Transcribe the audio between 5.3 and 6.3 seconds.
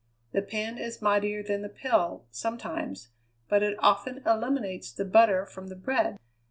from the bread."